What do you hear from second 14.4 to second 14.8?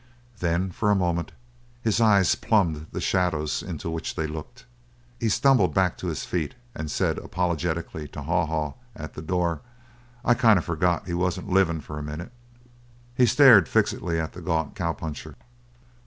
gaunt